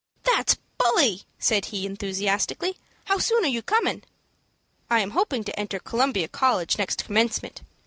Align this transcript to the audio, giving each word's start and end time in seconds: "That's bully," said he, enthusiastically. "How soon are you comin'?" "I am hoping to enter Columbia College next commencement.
"That's 0.23 0.57
bully," 0.79 1.25
said 1.37 1.65
he, 1.65 1.85
enthusiastically. 1.85 2.75
"How 3.05 3.19
soon 3.19 3.43
are 3.45 3.47
you 3.47 3.61
comin'?" 3.61 4.03
"I 4.89 4.99
am 4.99 5.11
hoping 5.11 5.43
to 5.43 5.59
enter 5.59 5.77
Columbia 5.77 6.27
College 6.27 6.79
next 6.79 7.05
commencement. 7.05 7.61